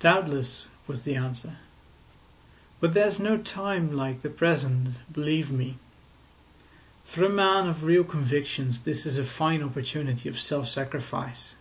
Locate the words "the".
1.04-1.14, 4.22-4.28